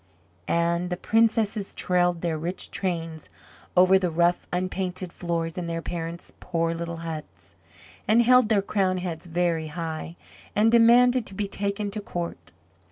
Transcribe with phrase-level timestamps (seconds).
[0.47, 3.29] And the princesses trailed their rich trains
[3.77, 7.55] over the rough unpainted floors in their parents' poor little huts,
[8.07, 10.15] and held their crowned heads very high
[10.55, 12.51] and demanded to be taken to court.